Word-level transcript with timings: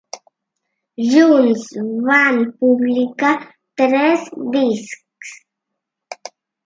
Junts, 1.09 1.67
van 2.07 2.41
publicar 2.65 3.35
tres 3.83 4.27
discs. 4.57 5.37